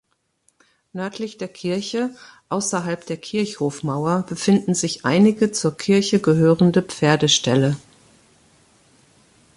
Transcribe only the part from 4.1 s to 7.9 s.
befinden sich einige zur Kirche gehörende Pferdeställe.